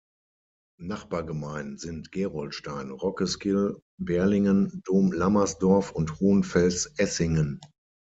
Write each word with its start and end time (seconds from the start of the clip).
Nachbargemeinden 0.81 1.77
sind 1.77 2.11
Gerolstein, 2.11 2.89
Rockeskyll, 2.89 3.79
Berlingen, 3.99 4.81
Dohm-Lammersdorf 4.85 5.91
und 5.91 6.19
Hohenfels-Essingen. 6.19 7.61